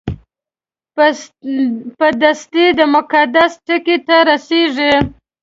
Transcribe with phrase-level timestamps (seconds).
[1.97, 3.33] په دستي د مقصد
[3.65, 4.93] ټکي ته رسېږي.